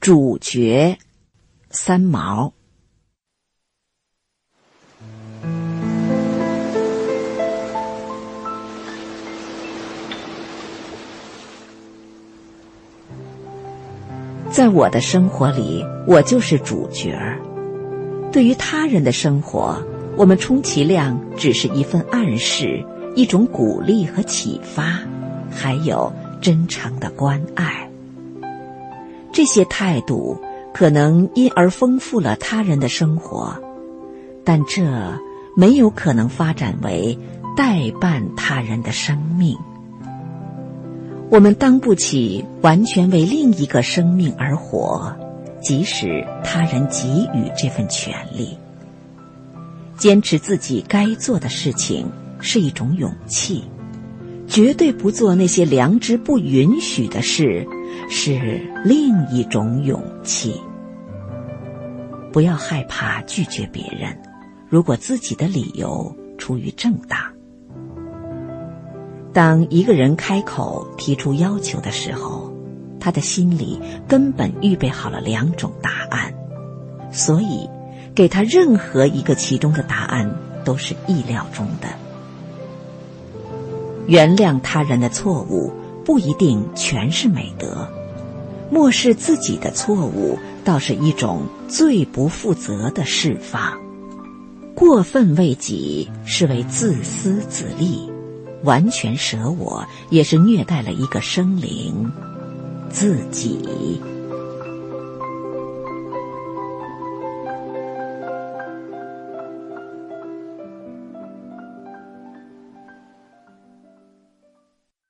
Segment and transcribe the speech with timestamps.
[0.00, 0.96] 主角
[1.68, 2.54] 三毛。
[14.50, 17.38] 在我的生活里，我就是主角儿。
[18.32, 19.76] 对于他人的生活，
[20.16, 22.82] 我们充其量只是一份暗示，
[23.14, 24.98] 一种鼓励和启发，
[25.50, 26.10] 还有
[26.40, 27.89] 真诚的关爱。
[29.32, 30.38] 这些态度
[30.74, 33.56] 可能因而丰富了他人的生活，
[34.44, 34.82] 但这
[35.56, 37.18] 没有可能发展为
[37.56, 39.56] 代办他人的生命。
[41.30, 45.14] 我们当不起完全为另一个生命而活，
[45.62, 48.58] 即使他人给予这份权利。
[49.96, 53.64] 坚持自己该做的事情是一种勇气，
[54.50, 57.64] 绝对不做那些良知不允许的事
[58.08, 60.60] 是另一种勇气。
[62.32, 64.18] 不要害怕拒绝别人，
[64.68, 67.16] 如果自己的理由出于正当。
[69.32, 72.52] 当一个人开口提出要求的时候，
[72.98, 76.34] 他的心里根本预备好了两种答案，
[77.12, 77.70] 所以
[78.16, 80.34] 给他任何一个其中的答案
[80.64, 82.09] 都是意料中的。
[84.10, 85.72] 原谅他人的错误
[86.04, 87.88] 不一定全是美德，
[88.68, 93.78] 漠视自己的错误倒是一种最不负责的释放。
[94.74, 98.10] 过分为己是为自私自利。
[98.64, 102.10] 完全舍我，也是虐待了一个生灵，
[102.90, 104.00] 自己。